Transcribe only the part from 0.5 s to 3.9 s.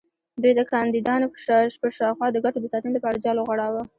د کاندیدانو پر شاوخوا د ګټو د ساتنې لپاره جال وغوړاوه.